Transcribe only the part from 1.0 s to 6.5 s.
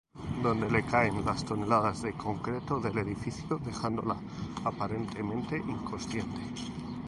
las toneladas de concreto del edificio dejándola aparentemente inconsciente.